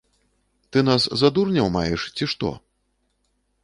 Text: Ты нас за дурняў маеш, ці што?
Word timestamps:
Ты 0.71 0.81
нас 0.87 1.03
за 1.23 1.31
дурняў 1.37 1.71
маеш, 1.77 2.01
ці 2.17 2.23
што? 2.35 2.57